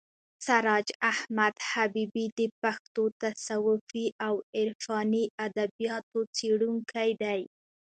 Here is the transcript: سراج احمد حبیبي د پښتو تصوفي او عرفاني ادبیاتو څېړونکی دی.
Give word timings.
سراج 0.45 0.87
احمد 1.11 1.55
حبیبي 1.71 2.25
د 2.39 2.39
پښتو 2.61 3.03
تصوفي 3.21 4.05
او 4.27 4.33
عرفاني 4.59 5.23
ادبیاتو 5.45 6.19
څېړونکی 6.37 7.09
دی. 7.21 7.41